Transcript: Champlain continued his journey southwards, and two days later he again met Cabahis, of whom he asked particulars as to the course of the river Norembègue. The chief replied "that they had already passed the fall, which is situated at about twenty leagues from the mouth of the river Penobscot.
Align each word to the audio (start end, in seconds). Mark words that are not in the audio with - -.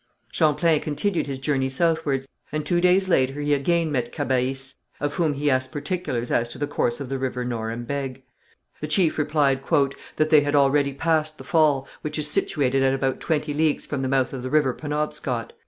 Champlain 0.31 0.81
continued 0.81 1.27
his 1.27 1.37
journey 1.37 1.69
southwards, 1.69 2.27
and 2.51 2.65
two 2.65 2.81
days 2.81 3.07
later 3.07 3.39
he 3.39 3.53
again 3.53 3.91
met 3.91 4.11
Cabahis, 4.11 4.75
of 4.99 5.13
whom 5.13 5.35
he 5.35 5.51
asked 5.51 5.71
particulars 5.71 6.31
as 6.31 6.49
to 6.49 6.57
the 6.57 6.65
course 6.65 6.99
of 6.99 7.07
the 7.07 7.19
river 7.19 7.45
Norembègue. 7.45 8.23
The 8.79 8.87
chief 8.87 9.19
replied 9.19 9.61
"that 10.15 10.31
they 10.31 10.41
had 10.41 10.55
already 10.55 10.93
passed 10.93 11.37
the 11.37 11.43
fall, 11.43 11.87
which 12.01 12.17
is 12.17 12.27
situated 12.27 12.81
at 12.81 12.95
about 12.95 13.19
twenty 13.19 13.53
leagues 13.53 13.85
from 13.85 14.01
the 14.01 14.09
mouth 14.09 14.33
of 14.33 14.41
the 14.41 14.49
river 14.49 14.73
Penobscot. 14.73 15.53